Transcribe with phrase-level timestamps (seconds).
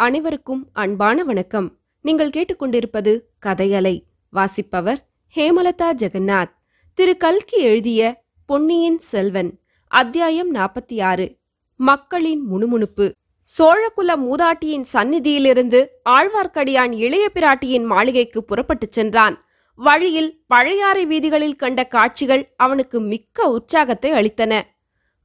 [0.00, 1.66] அனைவருக்கும் அன்பான வணக்கம்.
[2.04, 3.12] நீங்கள் கேட்டுக்கொண்டிருப்பது
[3.46, 3.92] கதையலை
[4.32, 5.00] வாசிப்பவர்
[5.34, 6.52] ஹேமலதா ஜெகநாத்.
[6.98, 7.16] திரு.
[7.16, 9.50] கல்கி எழுதிய பொன்னியின் செல்வன்
[9.90, 11.26] அத்தியாயம் நாற்பத்தி ஆறு
[11.80, 13.06] மக்களின் முணுமுணுப்பு.
[13.48, 19.36] சோழகுல மூதாட்டியின் சந்நிதியிலிருந்து ஆழ்வார்க்கடியான் இளைய பிராட்டியின் மாளிகைக்கு புறப்பட்டுச் சென்றான்.
[19.78, 24.62] வழியில் பழையாறை வீதிகளில் கண்ட காட்சிகள் அவனுக்கு மிக்க உற்சாகத்தை அளித்தன.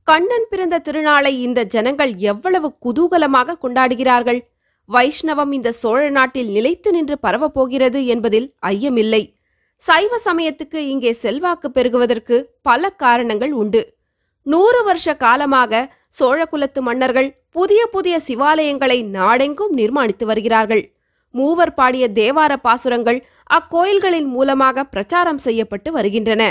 [0.07, 4.41] கண்ணன் பிறந்த திருநாளை இந்த ஜனங்கள் எவ்வளவு குதூகலமாக கொண்டாடுகிறார்கள்!
[4.89, 9.33] வைஷ்ணவம் இந்த சோழ நாட்டில் நிலைத்து நின்று பரவப் போகிறது என்பதில் ஐயமில்லை.
[9.77, 13.81] சைவ சமயத்துக்கு இங்கே செல்வாக்கு பெருகுவதற்கு பல காரணங்கள் உண்டு.
[14.41, 20.83] நூறு வருஷ காலமாக சோழகுலத்து மன்னர்கள் புதிய புதிய சிவாலயங்களை நாடெங்கும் நிர்மாணித்து வருகிறார்கள்.
[21.31, 26.43] மூவர் பாடிய தேவார பாசுரங்கள் அக்கோயில்களின் மூலமாக பிரச்சாரம் செய்யப்பட்டு வருகின்றன.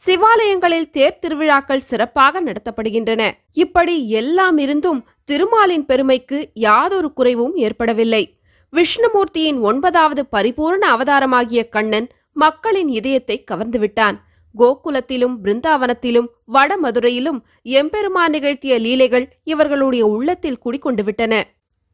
[0.00, 3.22] சிவாலயங்களில் தேர் திருவிழாக்கள் சிறப்பாக நடத்தப்படுகின்றன.
[3.52, 8.22] இப்படி எல்லாம் இருந்தும் திருமாலின் பெருமைக்கு யாதொரு குறைவும் ஏற்படவில்லை.
[8.72, 14.18] விஷ்ணுமூர்த்தியின் ஒன்பதாவது பரிபூர்ண அவதாரமாகிய கண்ணன் மக்களின் இதயத்தை கவர்ந்துவிட்டான்
[14.54, 21.34] கோகுலத்திலும் பிருந்தாவனத்திலும் வடமதுரையிலும் எம்பெருமான் நிகழ்த்திய லீலைகள் இவர்களுடைய உள்ளத்தில் குடிக்கொண்டு விட்டன.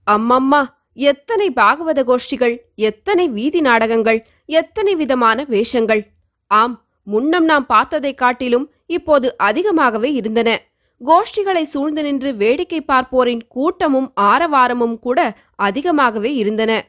[0.07, 6.03] அம்மம்மா எத்தனை பாகவத கோஷ்டிகள் எத்தனை வீதி நாடகங்கள் எத்தனை விதமான வேஷங்கள்.
[6.51, 6.77] ஆம்
[7.07, 10.61] முன்னம் நாம் பார்த்ததைக் காட்டிலும் இப்போது அதிகமாகவே இருந்தன.
[11.05, 16.87] கோஷ்டிகளை சூழ்ந்து நின்று வேடிக்கை பார்ப்போரின் கூட்டமும் ஆரவாரமும் கூட அதிகமாகவே இருந்தன.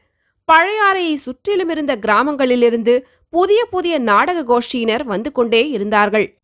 [0.52, 6.38] பழையாறையை சுற்றிலும் இருந்த கிராமங்களிலிருந்து புதிய புதிய நாடக கோஷ்டியினர் வந்து கொண்டே இருந்தார்கள்.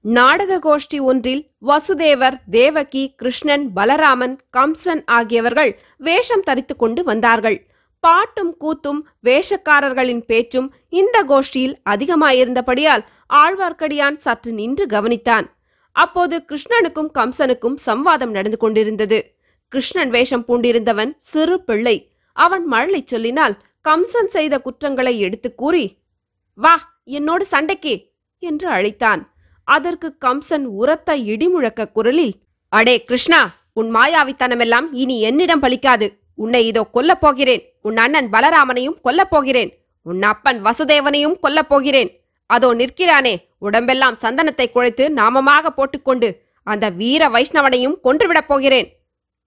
[0.00, 7.71] நாடக கோஷ்டி ஒன்றில் வசுதேவர் தேவகி கிருஷ்ணன் பலராமன் கம்சன் ஆகியவர்கள் வேஷம் தரித்துக் கொண்டு வந்தார்கள்.
[8.02, 15.46] பாட்டும் கூத்தும் வேஷக்காரர்களின் பேச்சும் இந்த கோஷ்டியில் அதிகமாயிருந்தபடியால் ஆழ்வார்க்கடியான் சற்று நின்று கவனித்தான்.
[15.92, 19.34] அப்போது கிருஷ்ணனுக்கும் கம்சனுக்கும் சம்வாதம் நடந்து கொண்டிருந்தது.
[19.68, 22.12] கிருஷ்ணன் வேஷம் பூண்டிருந்தவன் சிறு பிள்ளை.
[22.32, 23.56] அவன் மழலை சொல்லினால்
[23.88, 25.98] கம்சன் செய்த குற்றங்களை எடுத்துக் கூறி
[26.54, 29.32] வா என்னோடு சண்டைக்கு என்று அழைத்தான்.
[29.64, 32.34] அதற்கு கம்சன் உரத்த இடிமுழக்க குரலில்
[32.68, 36.20] அடே கிருஷ்ணா உன் மாயாவித்தனமெல்லாம் இனி என்னிடம் பலிக்காது.
[36.34, 37.62] உன்னை இதோ கொல்லப் போகிறேன்.
[37.82, 39.70] உன் அண்ணன் பலராமனையும் கொல்லப் போகிறேன்.
[40.02, 42.10] உன் அப்பன் வசுதேவனையும் கொல்லப் போகிறேன்.
[42.46, 43.34] அதோ நிற்கிறானே.
[43.58, 46.28] உடம்பெல்லாம் சந்தனத்தை குழைத்து நாமமாக போட்டுக்கொண்டு
[46.66, 48.88] அந்த வீர வைஷ்ணவனையும் கொன்றுவிடப் போகிறேன்.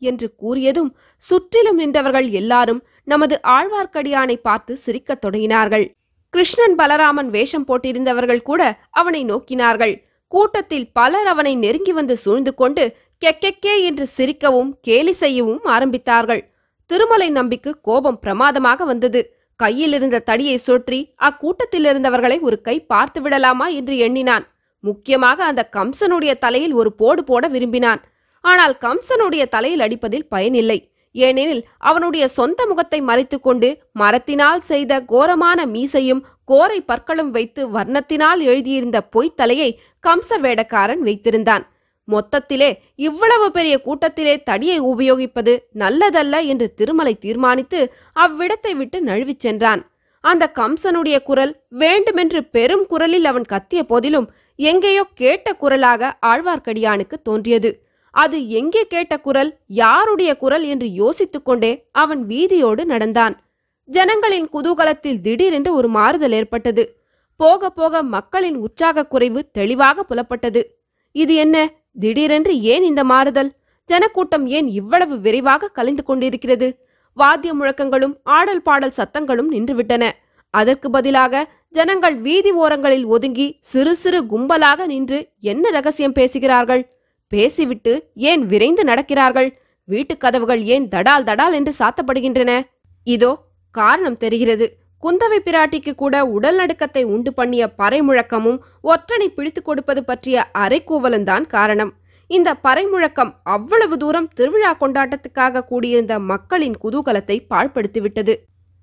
[0.01, 5.85] என்று கூறியதும் சுற்றிலும் நின்றவர்கள் எல்லாரும் நமது ஆழ்வார்க்கடியானை பார்த்து சிரிக்கத் தொடங்கினார்கள்.
[6.29, 9.93] கிருஷ்ணன் பலராமன் வேஷம் போட்டிருந்தவர்கள் கூட அவனை நோக்கினார்கள்.
[10.27, 12.83] கூட்டத்தில் பலர் அவனை நெருங்கி வந்து சூழ்ந்து கொண்டு
[13.21, 16.41] கெக்கெக்கே என்று சிரிக்கவும் கேலி செய்யவும் ஆரம்பித்தார்கள்.
[16.89, 19.21] திருமலை நம்பிக்கு கோபம் பிரமாதமாக வந்தது.
[19.59, 24.45] கையில் இருந்த தடியை சுற்றி அக்கூட்டத்தில் இருந்தவர்களை ஒரு கை பார்த்து விடலாமா என்று எண்ணினான்.
[24.83, 28.01] முக்கியமாக அந்த கம்சனுடைய தலையில் ஒரு போடு போட விரும்பினான்.
[28.43, 30.79] ஆனால் கம்சனுடைய தலையில் அடிப்பதில் பயனில்லை.
[31.15, 39.37] ஏனெனில் அவனுடைய சொந்த முகத்தை மறைத்துக்கொண்டு மரத்தினால் செய்த கோரமான மீசையும் கோரை பற்களும் வைத்து வர்ணத்தினால் எழுதியிருந்த பொய்த்
[39.37, 39.69] தலையை
[40.03, 41.63] கம்ச வேடக்காரன் வைத்திருந்தான்.
[42.11, 49.91] மொத்தத்திலே இவ்வளவு பெரிய கூட்டத்திலே தடியை உபயோகிப்பது நல்லதல்ல என்று திருமலை தீர்மானித்து அவ்விடத்தை விட்டு நழுவிச் சென்றான்.
[50.21, 57.85] அந்த கம்சனுடைய குரல் வேண்டுமென்று பெரும் குரலில் அவன் கத்திய போதிலும் எங்கேயோ கேட்ட குரலாக ஆழ்வார்க்கடியானுக்கு தோன்றியது.
[58.11, 63.43] அது எங்கே கேட்ட குரல் யாருடைய குரல் என்று யோசித்துக்கொண்டே அவன் வீதியோடு நடந்தான்.
[63.85, 66.99] ஜனங்களின் குதூகலத்தில் திடீரென்று ஒரு மாறுதல் ஏற்பட்டது.
[67.35, 70.63] போக போக மக்களின் உற்சாகக் குறைவு தெளிவாக புலப்பட்டது.
[71.11, 71.71] இது என்ன?
[71.99, 73.51] திடீரென்று ஏன் இந்த மாறுதல்?
[73.85, 76.87] ஜனக்கூட்டம் ஏன் இவ்வளவு விரைவாக கலைந்து கொண்டிருக்கிறது?
[77.13, 80.11] வாத்திய முழக்கங்களும் ஆடல் பாடல் சத்தங்களும் நின்றுவிட்டன.
[80.49, 86.95] அதற்கு பதிலாக ஜனங்கள் வீதி ஓரங்களில் ஒதுங்கி சிறு சிறு கும்பலாக நின்று என்ன ரகசியம் பேசுகிறார்கள்?
[87.27, 89.49] பேசிவிட்டு ஏன் விரைந்து நடக்கிறார்கள்?
[89.83, 92.61] வீட்டுக் கதவுகள் ஏன் தடால் தடால் என்று சாத்தப்படுகின்றன?
[93.03, 93.37] இதோ
[93.71, 94.84] காரணம் தெரிகிறது.
[95.05, 101.91] குந்தவை பிராட்டிக்கு கூட உடல் நடுக்கத்தை உண்டு பண்ணிய பறை முழக்கமும் ஒற்றனை பிடித்துக் கொடுப்பது பற்றிய அரைக்கூவலும்தான் காரணம்.
[102.29, 108.35] இந்த பறை முழக்கம் அவ்வளவு தூரம் திருவிழா கொண்டாட்டத்துக்காக கூடியிருந்த மக்களின் குதூகலத்தை பாழ்படுத்திவிட்டது.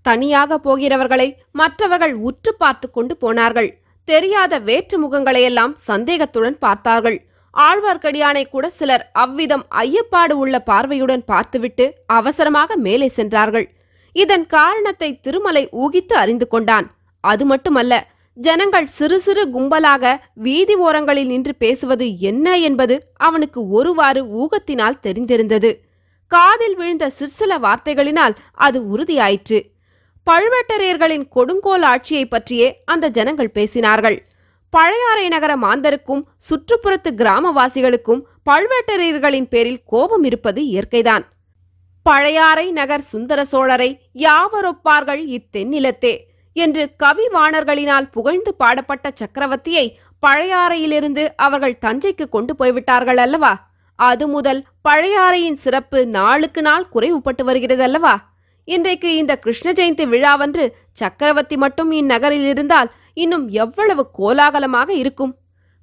[0.04, 3.70] தனியாக போகிறவர்களை மற்றவர்கள் உற்று பார்த்து கொண்டு போனார்கள்.
[4.08, 7.18] தெரியாத வேற்று முகங்களையெல்லாம் சந்தேகத்துடன் பார்த்தார்கள்.
[7.54, 11.86] ஆழ்வார்க்கடியானை கூட சிலர் அவ்விதம் ஐயப்பாடு உள்ள பார்வையுடன் பார்த்துவிட்டு
[12.18, 13.66] அவசரமாக மேலே சென்றார்கள்.
[14.12, 16.96] இதன் காரணத்தை திருமலை ஊகித்து அறிந்து கொண்டான்.
[17.20, 25.00] அது மட்டுமல்ல ஜனங்கள் சிறு சிறு கும்பலாக வீதி ஓரங்களில் நின்று பேசுவது என்ன என்பது அவனுக்கு ஒருவாறு ஊகத்தினால்
[25.02, 25.76] தெரிந்திருந்தது.
[26.26, 29.70] காதில் விழுந்த சிற்சில வார்த்தைகளினால் அது உறுதியாயிற்று.
[30.30, 34.18] பழுவேட்டரையர்களின் கொடுங்கோல் ஆட்சியைப் பற்றியே அந்த ஜனங்கள் பேசினார்கள்.
[34.70, 41.24] பழையாறை நகர மாந்தருக்கும் சுற்றுப்புறத்து கிராமவாசிகளுக்கும் பழுவேட்டரையர்களின் பேரில் கோபம் இருப்பது இயற்கைதான்.
[42.06, 46.14] பழையாறை நகர் சுந்தர சோழரை யாவரொப்பார்கள் இத்தென்னிலத்தே
[46.56, 49.86] என்று கவிவாணர்களினால் புகழ்ந்து பாடப்பட்ட சக்கரவர்த்தியை
[50.22, 53.52] பழையாறையிலிருந்து அவர்கள் தஞ்சைக்கு கொண்டு போய்விட்டார்கள் அல்லவா?
[53.98, 58.14] அது முதல் பழையாறையின் சிறப்பு நாளுக்கு நாள் குறைவுபட்டு வருகிறது அல்லவா
[58.68, 65.32] இன்றைக்கு இந்த கிருஷ்ண ஜெயந்தி விழாவன்று சக்கரவர்த்தி மட்டும் இந்நகரில் இருந்தால் இன்னும் எவ்வளவு கோலாகலமாக இருக்கும்?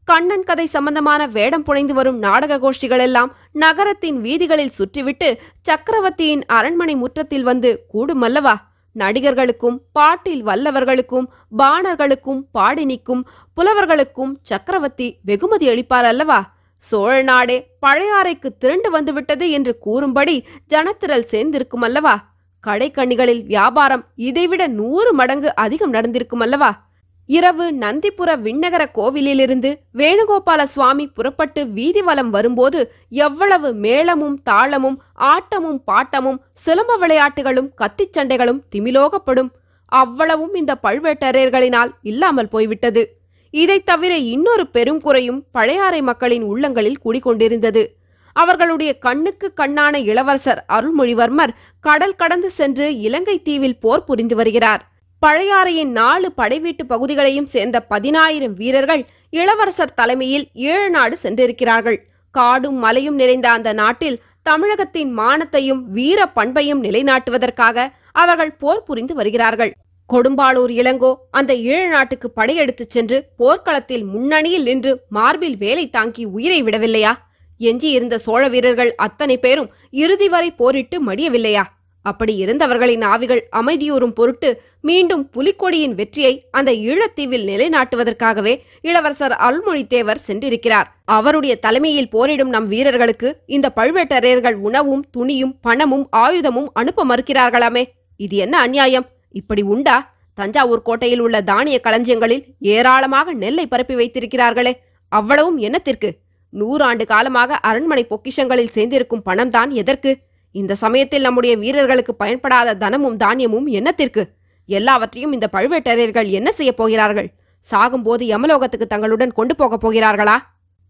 [0.10, 5.28] கண்ணன் கதை சம்பந்தமான வேடம் புனைந்து வரும் நாடக கோஷ்டிகள் எல்லாம் நகரத்தின் வீதிகளில் சுற்றிவிட்டு
[5.62, 8.56] சக்கரவர்த்தியின் அரண்மனை முற்றத்தில் வந்து கூடுமல்லவா
[8.96, 11.28] நடிகர்களுக்கும் பாட்டில் வல்லவர்களுக்கும்
[11.58, 13.22] பாணர்களுக்கும் பாடினிக்கும்
[13.58, 16.40] புலவர்களுக்கும் சக்கரவர்த்தி வெகுமதி அளிப்பார் அல்லவா?
[16.82, 20.36] சோழ நாடே பழையாறைக்கு திரண்டு வந்துவிட்டது என்று கூறும்படி
[20.70, 22.16] ஜனத்திரள் சேர்ந்திருக்கும் அல்லவா?
[22.64, 26.88] கடைக்கண்ணிகளில் வியாபாரம் இதைவிட நூறு மடங்கு அதிகம் நடந்திருக்கும் அல்லவா?
[27.30, 36.40] இரவு நந்திபுர விண்ணகர கோவிலிலிருந்து வேணுகோபால சுவாமி புறப்பட்டு வீதி வலம் வரும்போது எவ்வளவு மேளமும் தாளமும் ஆட்டமும் பாட்டமும்
[36.66, 39.50] சிலம்ப விளையாட்டுகளும் கத்திச் சண்டைகளும் திமிலோகப்படும்.
[39.86, 43.18] அவ்வளவும் இந்த பழுவேட்டரையர்களினால் இல்லாமல் போய்விட்டது.
[43.52, 47.86] இதைத் தவிர இன்னொரு பெரும் குறையும் பழையாறை மக்களின் உள்ளங்களில் குடிகொண்டிருந்தது
[48.34, 51.50] அவர்களுடைய கண்ணுக்கு கண்ணான இளவரசர் அருள்மொழிவர்மர்
[51.80, 54.88] கடல் கடந்து சென்று இலங்கை தீவில் போர் புரிந்து வருகிறார்.
[55.25, 61.98] பழையாறையின் நாலு படைவீட்டு பகுதிகளையும் சேர்ந்த பதினாயிரம் வீரர்கள் இளவரசர் தலைமையில் ஏழு நாடு சென்றிருக்கிறார்கள்.
[62.36, 69.71] காடும் மலையும் நிறைந்த அந்த நாட்டில் தமிழகத்தின் மானத்தையும் வீர பண்பையும் நிலைநாட்டுவதற்காக அவர்கள் போர் புரிந்து வருகிறார்கள்.
[70.10, 77.13] கொடும்பாளூர் இளங்கோ அந்த ஏழு நாட்டுக்கு படையெடுத்துச் சென்று போர்க்களத்தில் முன்னணியில் நின்று மார்பில் வேலை தாங்கி உயிரை விடவில்லையா?
[77.57, 79.69] எஞ்சியிருந்த சோழ வீரர்கள் அத்தனை பேரும்
[80.04, 81.63] இறுதி வரை போரிட்டு மடியவில்லையா?
[82.12, 84.50] அப்படி இருந்தவர்களின் ஆவிகள் அமைதியூறும் பொருட்டு
[84.90, 90.88] மீண்டும் புலிக்கொடியின் வெற்றியை அந்த ஈழத்தீவில் நிலைநாட்டுவதற்காகவே இளவரசர் அல்மொழித்தேவர் சென்றிருக்கிறார்.
[91.18, 97.84] அவருடைய தலைமையில் போரிடும் நம் வீரர்களுக்கு இந்த பழுவேட்டரையர்கள் உணவும் துணியும் பணமும் ஆயுதமும் அனுப்ப மறுக்கிறார்களாமே.
[98.20, 99.08] இது என்ன அநியாயம்?
[99.42, 99.98] இப்படி உண்டா?
[100.38, 104.74] தஞ்சாவூர் கோட்டையில் உள்ள தானிய களஞ்சியங்களில் ஏராளமாக நெல்லை பரப்பி வைத்திருக்கிறார்களே.
[105.12, 106.10] அவ்வளவும் என்னத்திற்கு?
[106.54, 110.12] நூறாண்டு காலமாக அரண்மனை பொக்கிஷங்களில் சேர்ந்திருக்கும் பணம்தான் எதற்கு?
[110.51, 114.24] இந்த சமயத்தில் நம்முடைய வீரர்களுக்கு பயன்படாத தனமும் தானியமும் என்னத்திற்கு?
[114.66, 117.34] எல்லாவற்றையும் இந்த பழுவேட்டரையர்கள் என்ன செய்யப் போகிறார்கள்?
[117.72, 120.38] சாகும்போது யமலோகத்துக்கு தங்களுடன் கொண்டு போகப் போகிறார்களா?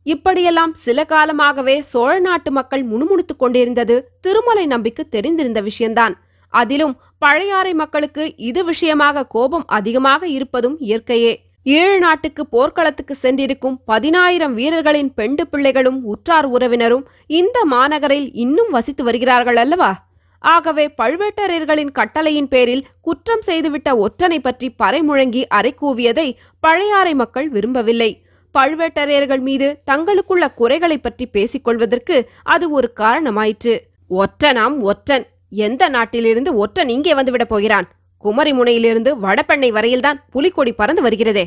[0.04, 6.22] இப்படியெல்லாம் சில காலமாகவே சோழ நாட்டு மக்கள் முணுமுணுத்துக் கொண்டிருந்தது திருமலை நம்பிக்கு தெரிந்திருந்த விஷயம்தான்.
[6.50, 11.36] அதிலும் பழையாறை மக்களுக்கு இது விஷயமாக கோபம் அதிகமாக இருப்பதும் இயற்கையே.
[11.70, 19.56] ஈழ நாட்டுக்கு போர்க்களத்துக்கு சென்றிருக்கும் பதினாயிரம் வீரர்களின் பெண்டு பிள்ளைகளும் உற்றார் உறவினரும் இந்த மாநகரில் இன்னும் வசித்து வருகிறார்கள்
[19.56, 20.08] அல்லவா?
[20.40, 28.26] ஆகவே பழுவேட்டரையர்களின் கட்டளையின் பேரில் குற்றம் செய்துவிட்ட ஒற்றனை பற்றி பறைமுழங்கி அரைக்கூவியதை பழையாறை மக்கள் விரும்பவில்லை.
[28.60, 33.80] பழுவேட்டரையர்கள் மீது தங்களுக்குள்ள குறைகளைப் பற்றி பேசிக் கொள்வதற்கு அது ஒரு காரணமாயிற்று.
[34.10, 35.26] ஒற்றனாம் ஒற்றன்.
[35.50, 37.92] எந்த நாட்டிலிருந்து ஒற்றன் இங்கே வந்துவிடப் போகிறான்?
[38.24, 41.44] குமரிமுனையிலிருந்து வடபெண்ணை வரையில்தான் புலிக்கொடி பறந்து வருகிறதே.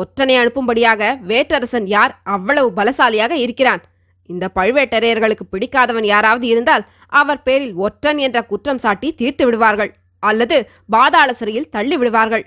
[0.00, 3.82] ஒற்றனை அனுப்பும்படியாக வேட்டரசன் யார் அவ்வளவு பலசாலியாக இருக்கிறான்.
[4.30, 6.84] இந்த பழுவேட்டரையர்களுக்கு பிடிக்காதவன் யாராவது இருந்தால்
[7.20, 9.90] அவர் பேரில் ஒற்றன் என்ற குற்றம் சாட்டி தீர்த்து விடுவார்கள்
[10.22, 10.56] அல்லது
[10.94, 12.44] பாதாள சிறையில் தள்ளி விடுவார்கள்.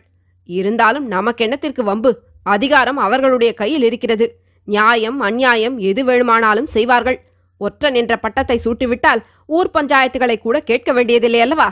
[0.50, 2.12] இருந்தாலும் நமக்கெண்ணத்திற்கு வம்பு?
[2.56, 4.26] அதிகாரம் அவர்களுடைய கையில் இருக்கிறது.
[4.68, 7.20] நியாயம் அந்நியாயம் எது வேணுமானாலும் செய்வார்கள்.
[7.62, 9.22] ஒற்றன் என்ற பட்டத்தை சூட்டிவிட்டால்
[9.58, 11.70] ஊர் பஞ்சாயத்துகளை கூட கேட்க வேண்டியதில்லை அல்லவா?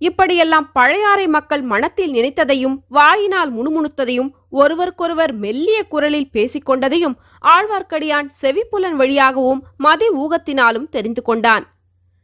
[0.00, 10.08] இப்படியெல்லாம் பழையாறை மக்கள் மனத்தில் நினைத்ததையும் வாயினால் முணுமுணுத்ததையும் ஒருவருக்கொருவர் மெல்லிய குரலில் பேசிக்கொண்டதையும் ஆழ்வார்க்கடியான் செவிப்புலன் வழியாகவும் மதி
[10.08, 11.64] ஊகத்தினாலும் தெரிந்து கொண்டான்.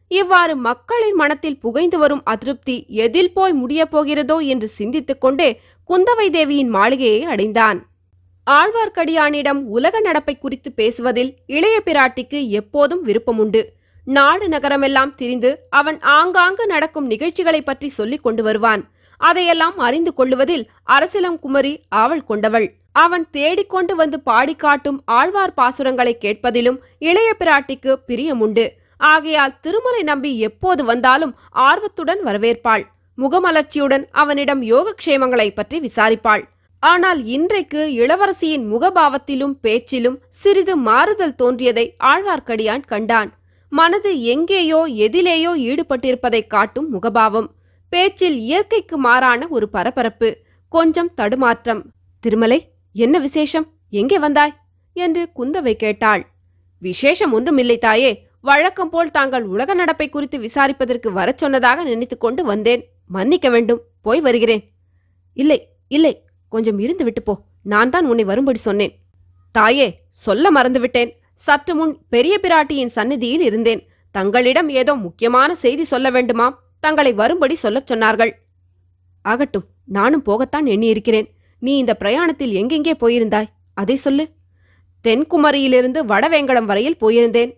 [0.08, 6.68] இவ்வாறு மக்களின் மனத்தில் புகைந்து வரும் அதிருப்தி எதில் போய் முடியப் போகிறதோ என்று சிந்தித்துக் கொண்டே குந்தவை தேவியின்
[6.68, 7.78] மாளிகையை அடைந்தான்.
[8.50, 13.62] ஆழ்வார்க்கடியானிடம் உலக நடப்பை குறித்து பேசுவதில் இளைய பிராட்டிக்கு எப்போதும் விருப்பமுண்டு.
[14.06, 18.90] நாடு நகரமெல்லாம் திரிந்து அவன் ஆங்காங்கு நடக்கும் நிகழ்ச்சிகளைப் பற்றி சொல்லிக் கொண்டு வருவான்.
[19.18, 22.74] அதையெல்லாம் அறிந்து கொள்ளுவதில் அரசிலம் குமரி ஆவல் கொண்டவள்.
[22.92, 28.68] அவன் தேடிக்கொண்டு வந்து பாடிக்காட்டும் ஆழ்வார் பாசுரங்களை கேட்பதிலும் இளைய பிராட்டிக்கு பிரியமுண்டு.
[28.98, 32.84] ஆகையால் திருமலை நம்பி எப்போது வந்தாலும் ஆர்வத்துடன் வரவேற்பாள்.
[33.18, 36.44] முகமலர்ச்சியுடன் அவனிடம் யோகக்ஷேமங்களை பற்றி விசாரிப்பாள்.
[36.80, 43.34] ஆனால் இன்றைக்கு இளவரசியின் முகபாவத்திலும் பேச்சிலும் சிறிது மாறுதல் தோன்றியதை ஆழ்வார்க்கடியான் கண்டான்.
[43.68, 47.46] மனது எங்கேயோ எதிலேயோ ஈடுபட்டிருப்பதைக் காட்டும் முகபாவம்.
[47.88, 51.90] பேச்சில் இயற்கைக்கு மாறான ஒரு பரபரப்பு கொஞ்சம் தடுமாற்றம்.
[52.20, 53.72] திருமலை என்ன விசேஷம்?
[53.90, 54.54] எங்கே வந்தாய்?
[54.92, 56.26] என்று குந்தவை கேட்டாள்.
[56.80, 58.26] விசேஷம் ஒன்றுமில்லை தாயே.
[58.40, 62.88] வழக்கம் போல் தாங்கள் உலக நடப்பை குறித்து விசாரிப்பதற்கு வரச் சொன்னதாக நினைத்துக் கொண்டு வந்தேன்.
[63.06, 63.82] மன்னிக்க வேண்டும்.
[64.02, 64.72] போய் வருகிறேன்.
[65.34, 66.24] இல்லை இல்லை.
[66.48, 67.40] கொஞ்சம் இருந்து விட்டு போ.
[67.62, 68.98] நான் தான் உன்னை வரும்படி சொன்னேன்.
[69.50, 71.10] தாயே சொல்ல மறந்துவிட்டேன்.
[71.40, 73.82] சற்று முன் பெரிய பிராட்டியின் சந்நிதியில் இருந்தேன்.
[74.10, 76.54] தங்களிடம் ஏதோ முக்கியமான செய்தி சொல்ல வேண்டுமாம்.
[76.80, 78.32] தங்களை வரும்படி சொல்லச் சொன்னார்கள்.
[79.22, 81.28] ஆகட்டும் நானும் போகத்தான் எண்ணியிருக்கிறேன்.
[81.58, 83.46] நீ இந்த பிரயாணத்தில் எங்கெங்கே போயிருந்தாய்?
[83.74, 84.28] அதை சொல்லு.
[85.04, 87.52] தென்குமரியிலிருந்து வடவேங்கடம் வரையில் போயிருந்தேன்.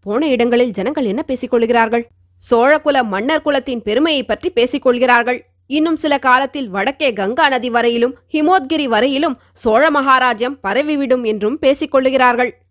[0.00, 2.08] போன இடங்களில் ஜனங்கள் என்ன பேசிக் கொள்கிறார்கள்
[2.50, 8.84] சோழகுல மன்னர் குலத்தின் பெருமையை பற்றி பேசிக் கொள்கிறார்கள் இன்னும் சில காலத்தில் வடக்கே கங்கா நதி வரையிலும் ஹிமோத்கிரி
[8.84, 12.61] வரையிலும் சோழ மகாராஜ்யம் பரவிவிடும் என்றும் பேசிக் கொள்ளுகிறார்கள்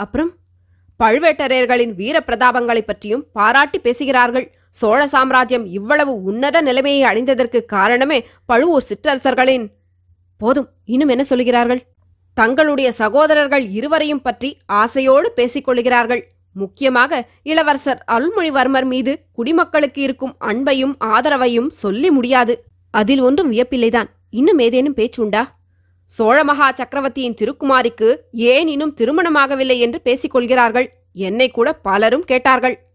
[0.00, 0.32] அப்புறம்?
[1.04, 4.54] பழுவேட்டரையர்களின் வீர பிரதாபங்களைப் பற்றியும் பாராட்டி பேசுகிறார்கள்.
[4.70, 9.68] சோழ சாம்ராஜ்யம் இவ்வளவு உன்னத நிலைமையை அடைந்ததற்கு காரணமே பழுவூர் சிற்றரசர்களின்.
[10.38, 11.82] போதும் இன்னும் என்ன சொல்கிறார்கள்
[12.34, 21.68] தங்களுடைய சகோதரர்கள் இருவரையும் பற்றி ஆசையோடு பேசிக் கொள்கிறார்கள் முக்கியமாக இளவரசர் அருள்மொழிவர்மர் மீது குடிமக்களுக்கு இருக்கும் அன்பையும் ஆதரவையும்
[21.68, 22.64] சொல்லி முடியாது.
[22.90, 24.08] அதில் ஒன்றும் வியப்பில்லைதான்.
[24.30, 25.44] இன்னும் ஏதேனும் பேச்சுண்டா?
[26.14, 32.86] சோழ மகா சக்கரவர்த்தியின் திருக்குமாரிக்கு ஏன் இன்னும் திருமணமாகவில்லை என்று பேசிக் கொள்கிறார்கள் என்னை கூட பலரும் கேட்டார்கள்.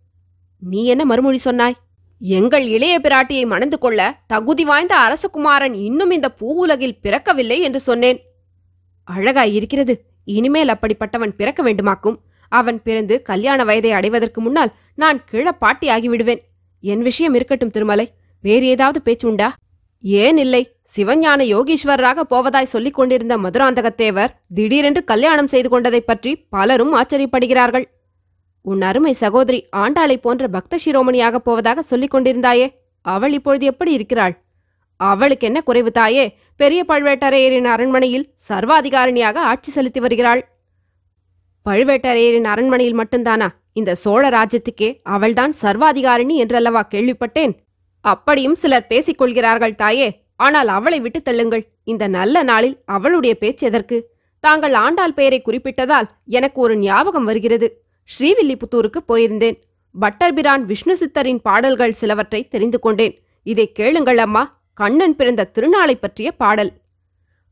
[0.60, 1.76] நீ என்ன மறுமொழி சொன்னாய்?
[2.20, 8.20] எங்கள் இளைய பிராட்டியை மணந்து கொள்ள தகுதி வாய்ந்த அரசகுமாரன் இன்னும் இந்த பூவுலகில் பிறக்கவில்லை என்று சொன்னேன்.
[9.04, 10.06] அழகாய் இருக்கிறது.
[10.24, 12.18] இனிமேல் அப்படிப்பட்டவன் பிறக்க வேண்டுமாக்கும்.
[12.50, 16.42] அவன் பிறந்து கல்யாண வயதை அடைவதற்கு முன்னால் நான் கிழப்பாட்டி ஆகிவிடுவேன்
[16.80, 18.14] என் விஷயம் இருக்கட்டும் திருமலை.
[18.42, 19.54] வேறு ஏதாவது பேச்சு உண்டா?
[20.00, 20.75] ஏன் இல்லை?
[20.98, 27.86] சிவஞான யோகீஸ்வரராக போவதாய் சொல்லிக் கொண்டிருந்த மதுராந்தகத்தேவர் திடீரென்று கல்யாணம் செய்து கொண்டதைப் பற்றி பலரும் ஆச்சரியப்படுகிறார்கள்.
[28.62, 34.44] உன் அருமை சகோதரி ஆண்டாளை போன்ற பக்த சிரோமணியாகப் போவதாக சொல்லிக் கொண்டிருந்தாயே அவள் இப்பொழுது எப்படி இருக்கிறாள்?
[34.98, 36.38] அவளுக்கு என்ன குறைவு தாயே?
[36.56, 40.48] பெரிய பழுவேட்டரையரின் அரண்மனையில் சர்வாதிகாரிணியாக ஆட்சி செலுத்தி வருகிறாள்.
[41.70, 43.48] பழுவேட்டரையரின் அரண்மனையில் மட்டும்தானா?
[43.74, 47.56] இந்த சோழ ராஜ்யத்துக்கே அவள்தான் சர்வாதிகாரிணி என்றல்லவா கேள்விப்பட்டேன்?
[48.02, 50.25] அப்படியும் சிலர் பேசிக் கொள்கிறார்கள் தாயே.
[50.36, 51.68] ஆனால் அவளை விட்டுத் தள்ளுங்கள்.
[51.84, 54.14] இந்த நல்ல நாளில் அவளுடைய பேச்சு எதற்கு?
[54.40, 57.84] தாங்கள் ஆண்டாள் பெயரை குறிப்பிட்டதால் எனக்கு ஒரு ஞாபகம் வருகிறது.
[58.20, 59.62] ஸ்ரீவில்லிபுத்தூருக்கு போயிருந்தேன்.
[60.02, 63.24] பட்டர்பிரான் விஷ்ணு சித்தரின் பாடல்கள் சிலவற்றை தெரிந்து கொண்டேன்.
[63.44, 64.64] இதை கேளுங்கள் அம்மா.
[64.74, 66.72] கண்ணன் பிறந்த திருநாளைப் பற்றிய பாடல்.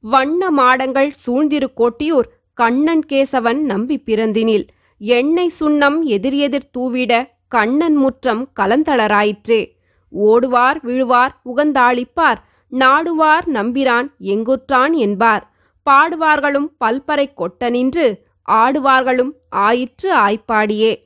[0.02, 4.68] வண்ண மாடங்கள் சூழ்ந்திரு கோட்டியூர் கண்ணன் கேசவன் நம்பி பிறந்தினில்.
[5.00, 9.76] எண்ணெய் சுண்ணம் எதிர் எதிர் தூவிட கண்ணன் முற்றம் கலந்தளராயிற்றே.
[10.18, 12.38] ஓடுவார் விழுவார் உகந்தாளிப்பார்.
[12.80, 15.52] நாடுவார் நம்பிரான் எங்குற்றான் என்பார்.
[15.90, 21.04] பாடுவார்களும் பல்பறை கொட்ட நின்று ஆடுவார்களும் ஆயிற்று ஆய்ப்பாடியே.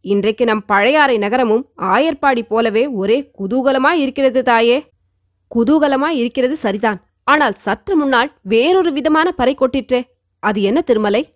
[0.00, 4.90] இன்றைக்கு நம் பழையாறை நகரமும் ஆயர்பாடி போலவே ஒரே குதூகலமாய் இருக்கிறது தாயே.
[5.54, 7.04] குதூகலமாய் இருக்கிறது சரிதான்.
[7.24, 10.02] ஆனால் சற்று முன்னால் வேறொரு விதமான பறை கொட்டிற்றே.
[10.38, 11.34] அது என்ன திருமலை?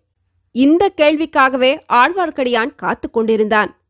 [0.53, 3.81] இந்த கேள்விக்காகவே ஆழ்வார்க்கடியான் காத்துக் கொண்டிருந்தான்.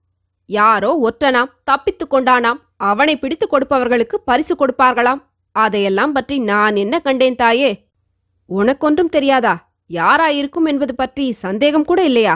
[0.47, 5.23] யாரோ ஒற்றனாம் தப்பித்துக் கொண்டானாம் அவனை பிடித்துக் கொடுப்பவர்களுக்கு பரிசு கொடுப்பார்களாம்.
[5.56, 7.70] அதையெல்லாம் பற்றி நான் என்ன கண்டேன் தாயே?
[8.50, 9.54] உனக்கொன்றும் தெரியாதா?
[9.90, 12.34] யாராயிருக்கும் என்பது பற்றி சந்தேகம் கூட இல்லையா?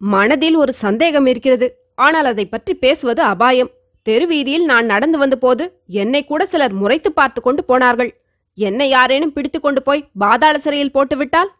[0.00, 1.66] மனதில் ஒரு சந்தேகம் இருக்கிறது.
[1.94, 3.70] ஆனால் அதை பற்றி பேசுவது அபாயம்.
[4.06, 5.64] தெருவீதியில் நான் நடந்து வந்தபோது
[6.02, 8.10] என்னை கூட சிலர் முறைத்து பார்த்து கொண்டு போனார்கள்.
[8.58, 11.50] என்னை யாரேனும் பிடித்து கொண்டு போய் பாதாள சிறையில் போட்டுவிட்டால்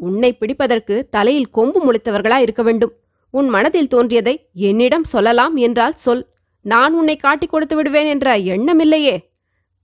[0.00, 2.92] உன்னை பிடிப்பதற்கு தலையில் கொம்பு முளைத்தவர்களா இருக்க வேண்டும்.
[3.34, 4.34] உன் மனதில் தோன்றியதை
[4.68, 6.24] என்னிடம் சொல்லலாம் என்றால் சொல்.
[6.64, 9.16] நான் உன்னை காட்டிக் கொடுத்து விடுவேன் என்ற எண்ணமில்லையே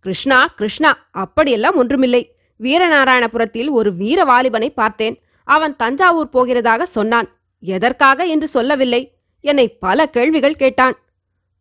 [0.01, 2.35] கிருஷ்ணா கிருஷ்ணா அப்படியெல்லாம் ஒன்றுமில்லை.
[2.61, 5.21] வீரநாராயணபுரத்தில் ஒரு வீர வாலிபனை பார்த்தேன்.
[5.45, 7.37] அவன் தஞ்சாவூர் போகிறதாக சொன்னான்.
[7.61, 8.25] எதற்காக?
[8.25, 9.15] என்று சொல்லவில்லை.
[9.41, 10.99] என்னை பல கேள்விகள் கேட்டான்.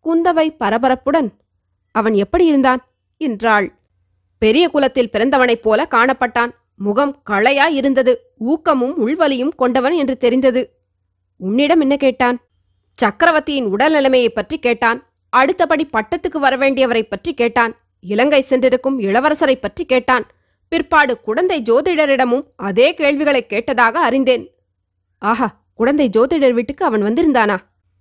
[0.03, 1.29] குந்தவை பரபரப்புடன்
[1.91, 2.87] அவன் எப்படி இருந்தான்?
[3.17, 3.79] என்றாள்.
[4.37, 6.51] பெரிய குலத்தில் பிறந்தவனைப் போல காணப்பட்டான்.
[6.75, 8.33] முகம் களையா இருந்தது.
[8.37, 10.79] ஊக்கமும் உள்வலியும் கொண்டவன் என்று தெரிந்தது.
[11.37, 12.39] உன்னிடம் என்ன கேட்டான்?
[12.91, 15.09] சக்கரவர்த்தியின் உடல் நிலைமையைப் பற்றி கேட்டான்.
[15.29, 17.77] அடுத்தபடி பட்டத்துக்கு வரவேண்டியவரைப் பற்றி கேட்டான்.
[17.99, 20.27] இலங்கை சென்றிருக்கும் இளவரசரைப் பற்றி கேட்டான்.
[20.67, 24.55] பிற்பாடு குடந்தை ஜோதிடரிடமும் அதே கேள்விகளை கேட்டதாக அறிந்தேன்.
[25.19, 27.57] ஆஹா குடந்தை ஜோதிடர் வீட்டுக்கு அவன் வந்திருந்தானா?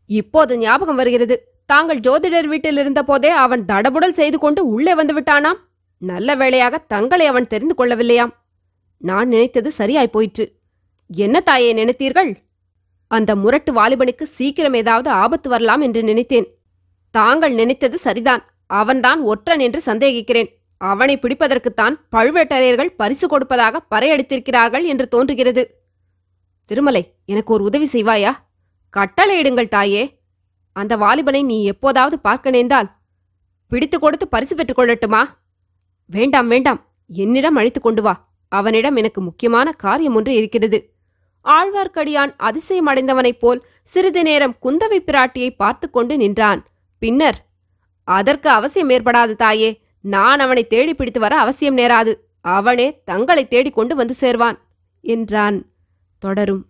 [0.06, 1.52] இப்போது ஞாபகம் வருகிறது.
[1.66, 5.56] தாங்கள் ஜோதிடர் வீட்டில் இருந்தபோதே அவன் தடபுடல் செய்து கொண்டு உள்ளே வந்து விட்டானாம்.
[5.98, 8.30] நல்ல வேளையாக தங்களை அவன் தெரிந்து கொள்ளவில்லையாம்.
[8.98, 10.52] நான் நினைத்தது சரியாய் போயிற்று.
[11.08, 12.34] என்ன தாயே நினைத்தீர்கள்?
[13.08, 16.58] அந்த முரட்டு வாலிபனுக்கு சீக்கிரம் ஏதாவது ஆபத்து வரலாம் என்று நினைத்தேன்.
[17.10, 18.44] தாங்கள் நினைத்தது சரிதான்.
[18.68, 20.48] அவன்தான் ஒற்றன் என்று சந்தேகிக்கிறேன்.
[20.76, 25.86] அவனை பிடிப்பதற்குத்தான் பழுவேட்டரையர்கள் பரிசு கொடுப்பதாக பறையடித்திருக்கிறார்கள் என்று தோன்றுகிறது.
[26.64, 28.32] திருமலை எனக்கு ஒரு உதவி செய்வாயா?
[28.96, 30.20] கட்டளையிடுங்கள் தாயே.
[30.72, 32.96] அந்த வாலிபனை நீ எப்போதாவது பார்க்க நேர்ந்தால்
[33.68, 35.22] பிடித்து கொடுத்து பரிசு பெற்றுக் கொள்ளட்டுமா?
[36.06, 36.86] வேண்டாம் வேண்டாம்.
[37.06, 38.28] என்னிடம் அழைத்து கொண்டு வா.
[38.48, 40.94] அவனிடம் எனக்கு முக்கியமான காரியம் ஒன்று இருக்கிறது.
[41.44, 46.66] ஆழ்வார்க்கடியான் அதிசயமடைந்தவனைப் போல் சிறிது நேரம் குந்தவை பிராட்டியை பார்த்து கொண்டு நின்றான்.
[46.98, 47.47] பின்னர்
[48.08, 49.70] அதற்கு அவசியம் ஏற்படாது தாயே.
[50.00, 52.12] நான் அவனை தேடி பிடித்து வர அவசியம் நேராது.
[52.40, 54.58] அவனே தங்களை தேடிக்கொண்டு வந்து சேர்வான்
[55.00, 55.58] என்றான்
[56.18, 56.64] தொடரும்.